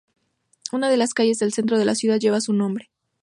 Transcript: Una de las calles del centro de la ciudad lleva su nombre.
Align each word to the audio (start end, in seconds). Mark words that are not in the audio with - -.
Una 0.71 0.89
de 0.89 0.97
las 0.97 1.13
calles 1.13 1.37
del 1.37 1.53
centro 1.53 1.77
de 1.77 1.85
la 1.85 1.93
ciudad 1.93 2.17
lleva 2.17 2.41
su 2.41 2.53
nombre. 2.53 2.89